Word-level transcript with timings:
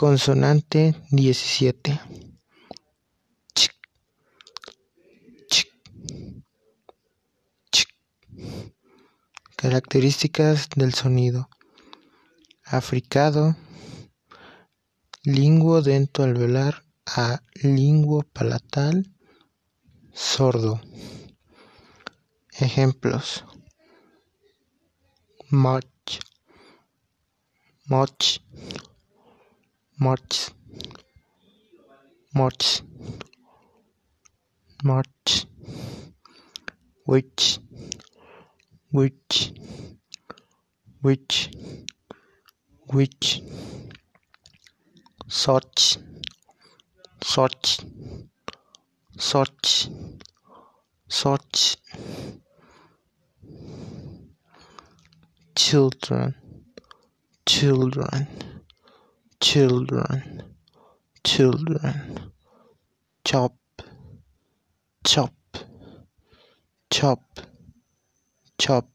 Consonante 0.00 0.94
diecisiete 1.10 2.00
ch, 3.54 3.68
ch, 5.50 5.66
ch. 7.70 7.86
Características 9.56 10.70
del 10.74 10.94
sonido. 10.94 11.50
Africado, 12.64 13.56
linguo 15.22 15.82
dento 15.82 16.22
alveolar 16.22 16.82
a 17.04 17.42
linguo 17.62 18.22
palatal, 18.22 19.04
sordo. 20.14 20.80
Ejemplos. 22.52 23.44
Much, 25.50 26.20
much, 27.84 28.40
much, 30.00 30.50
much, 32.34 32.80
much, 34.82 35.46
which, 37.04 37.58
which, 38.90 39.52
which, 41.02 41.50
which, 42.86 43.42
such, 45.28 45.98
such, 47.22 47.80
such, 49.18 49.88
such, 51.08 51.76
children, 55.54 56.34
children, 57.44 58.49
children, 59.50 60.44
children, 61.24 62.30
chop, 63.24 63.56
chop, 65.04 65.34
chop, 66.88 67.40
chop, 68.60 68.88